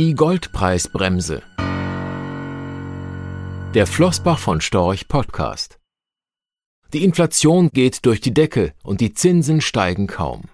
[0.00, 1.42] Die Goldpreisbremse.
[3.74, 5.80] Der Flossbach von Storch Podcast.
[6.92, 10.44] Die Inflation geht durch die Decke und die Zinsen steigen kaum.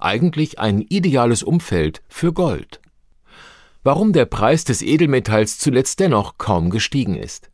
[0.00, 2.80] Eigentlich ein ideales Umfeld für Gold.
[3.84, 7.52] Warum der Preis des Edelmetalls zuletzt dennoch kaum gestiegen ist.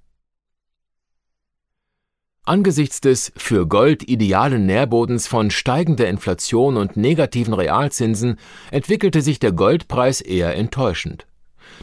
[2.48, 8.38] Angesichts des für Gold idealen Nährbodens von steigender Inflation und negativen Realzinsen
[8.70, 11.27] entwickelte sich der Goldpreis eher enttäuschend.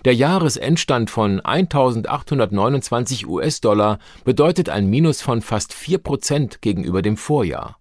[0.06, 7.78] Der Jahresendstand von 1829 US-Dollar bedeutet ein Minus von fast 4 Prozent gegenüber dem Vorjahr.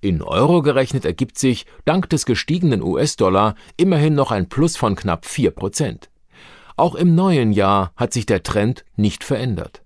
[0.00, 5.26] In Euro gerechnet ergibt sich, dank des gestiegenen US-Dollar, immerhin noch ein Plus von knapp
[5.26, 6.10] 4 Prozent.
[6.76, 9.82] Auch im neuen Jahr hat sich der Trend nicht verändert.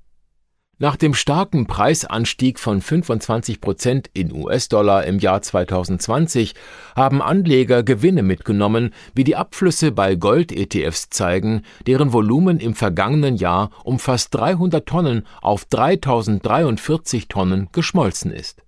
[0.83, 6.57] Nach dem starken Preisanstieg von 25 Prozent in US-Dollar im Jahr 2020
[6.97, 13.71] haben Anleger Gewinne mitgenommen, wie die Abflüsse bei Gold-ETFs zeigen, deren Volumen im vergangenen Jahr
[13.85, 18.63] um fast 300 Tonnen auf 3043 Tonnen geschmolzen ist.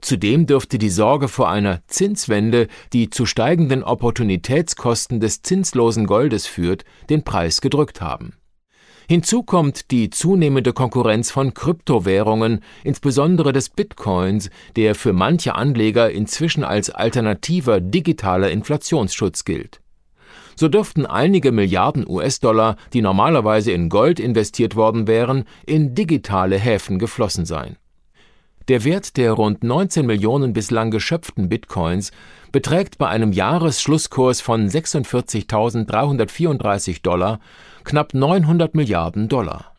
[0.00, 6.84] Zudem dürfte die Sorge vor einer Zinswende, die zu steigenden Opportunitätskosten des zinslosen Goldes führt,
[7.08, 8.34] den Preis gedrückt haben
[9.10, 16.62] Hinzu kommt die zunehmende Konkurrenz von Kryptowährungen, insbesondere des Bitcoins, der für manche Anleger inzwischen
[16.62, 19.80] als alternativer digitaler Inflationsschutz gilt.
[20.54, 27.00] So dürften einige Milliarden US-Dollar, die normalerweise in Gold investiert worden wären, in digitale Häfen
[27.00, 27.78] geflossen sein.
[28.68, 32.12] Der Wert der rund 19 Millionen bislang geschöpften Bitcoins
[32.52, 37.40] beträgt bei einem Jahresschlusskurs von 46.334 Dollar
[37.84, 39.72] knapp 900 Milliarden Dollar.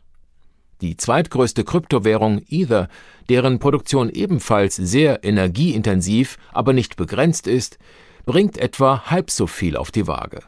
[0.80, 2.88] Die zweitgrößte Kryptowährung Ether,
[3.28, 7.78] deren Produktion ebenfalls sehr energieintensiv, aber nicht begrenzt ist,
[8.26, 10.40] bringt etwa halb so viel auf die Waage.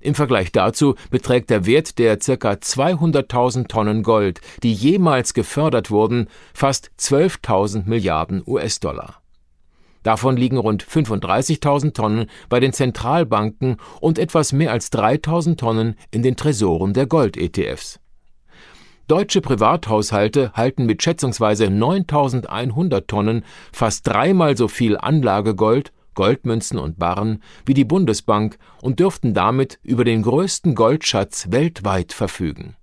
[0.00, 2.52] Im Vergleich dazu beträgt der Wert der ca.
[2.52, 9.23] 200.000 Tonnen Gold, die jemals gefördert wurden, fast 12.000 Milliarden US-Dollar.
[10.04, 16.22] Davon liegen rund 35.000 Tonnen bei den Zentralbanken und etwas mehr als 3.000 Tonnen in
[16.22, 17.98] den Tresoren der Gold-ETFs.
[19.08, 27.42] Deutsche Privathaushalte halten mit schätzungsweise 9.100 Tonnen fast dreimal so viel Anlagegold, Goldmünzen und Barren
[27.66, 32.76] wie die Bundesbank und dürften damit über den größten Goldschatz weltweit verfügen.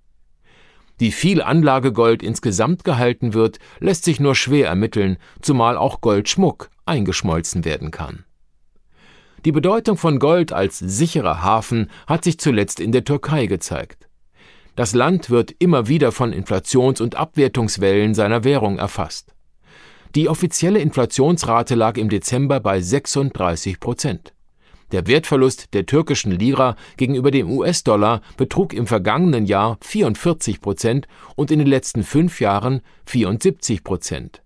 [0.98, 7.64] Wie viel Anlagegold insgesamt gehalten wird, lässt sich nur schwer ermitteln, zumal auch Goldschmuck eingeschmolzen
[7.64, 8.24] werden kann.
[9.44, 14.08] Die Bedeutung von Gold als sicherer Hafen hat sich zuletzt in der Türkei gezeigt.
[14.76, 19.34] Das Land wird immer wieder von Inflations- und Abwertungswellen seiner Währung erfasst.
[20.14, 24.32] Die offizielle Inflationsrate lag im Dezember bei 36 Prozent.
[24.92, 31.50] Der Wertverlust der türkischen Lira gegenüber dem US-Dollar betrug im vergangenen Jahr 44 Prozent und
[31.50, 34.42] in den letzten fünf Jahren 74 Prozent.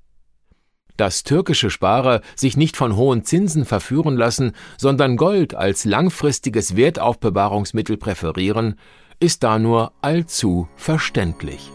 [0.97, 7.97] Dass türkische Sparer sich nicht von hohen Zinsen verführen lassen, sondern Gold als langfristiges Wertaufbewahrungsmittel
[7.97, 8.79] präferieren,
[9.19, 11.71] ist da nur allzu verständlich.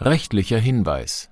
[0.00, 1.31] Rechtlicher Hinweis